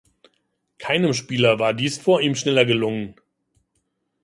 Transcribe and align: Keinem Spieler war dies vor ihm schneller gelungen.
Keinem 0.79 1.13
Spieler 1.13 1.59
war 1.59 1.75
dies 1.75 1.99
vor 1.99 2.21
ihm 2.21 2.33
schneller 2.33 2.65
gelungen. 2.65 3.13